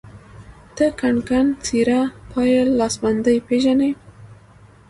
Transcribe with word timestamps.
ته 0.75 0.85
کنګڼ 0.99 1.45
،سيره، 1.65 1.99
پايل، 2.31 2.67
لاسبندي 2.79 3.37
پيژنې 3.47 3.91